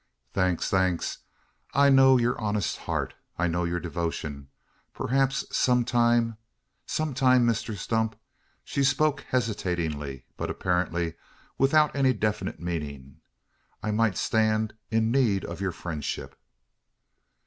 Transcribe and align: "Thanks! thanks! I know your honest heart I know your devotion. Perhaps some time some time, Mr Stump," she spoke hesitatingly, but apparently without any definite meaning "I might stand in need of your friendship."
"Thanks! 0.33 0.67
thanks! 0.67 1.19
I 1.75 1.89
know 1.89 2.17
your 2.17 2.35
honest 2.41 2.75
heart 2.77 3.13
I 3.37 3.45
know 3.47 3.65
your 3.65 3.79
devotion. 3.79 4.47
Perhaps 4.95 5.55
some 5.55 5.85
time 5.85 6.37
some 6.87 7.13
time, 7.13 7.45
Mr 7.45 7.77
Stump," 7.77 8.15
she 8.63 8.83
spoke 8.83 9.21
hesitatingly, 9.29 10.25
but 10.37 10.49
apparently 10.49 11.13
without 11.59 11.95
any 11.95 12.13
definite 12.13 12.59
meaning 12.59 13.21
"I 13.83 13.91
might 13.91 14.17
stand 14.17 14.73
in 14.89 15.11
need 15.11 15.45
of 15.45 15.61
your 15.61 15.71
friendship." 15.71 16.35